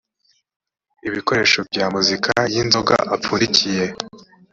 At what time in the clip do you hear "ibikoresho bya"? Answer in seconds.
1.07-1.85